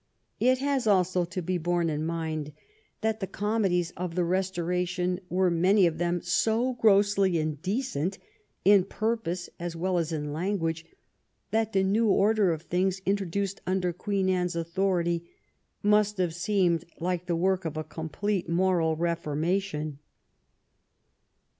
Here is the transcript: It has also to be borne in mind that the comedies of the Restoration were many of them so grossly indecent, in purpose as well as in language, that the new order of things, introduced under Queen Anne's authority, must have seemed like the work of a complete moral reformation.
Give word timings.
It 0.39 0.57
has 0.57 0.87
also 0.87 1.25
to 1.25 1.41
be 1.43 1.59
borne 1.59 1.87
in 1.87 2.03
mind 2.03 2.53
that 3.01 3.19
the 3.19 3.27
comedies 3.27 3.91
of 3.95 4.15
the 4.15 4.23
Restoration 4.23 5.19
were 5.29 5.51
many 5.51 5.85
of 5.85 5.99
them 5.99 6.21
so 6.23 6.73
grossly 6.73 7.37
indecent, 7.37 8.17
in 8.65 8.83
purpose 8.85 9.47
as 9.59 9.75
well 9.75 9.99
as 9.99 10.11
in 10.11 10.33
language, 10.33 10.87
that 11.51 11.73
the 11.73 11.83
new 11.83 12.07
order 12.09 12.51
of 12.51 12.63
things, 12.63 13.03
introduced 13.05 13.61
under 13.67 13.93
Queen 13.93 14.27
Anne's 14.27 14.55
authority, 14.55 15.29
must 15.83 16.17
have 16.17 16.33
seemed 16.33 16.83
like 16.99 17.27
the 17.27 17.35
work 17.35 17.63
of 17.63 17.77
a 17.77 17.83
complete 17.83 18.49
moral 18.49 18.95
reformation. 18.95 19.99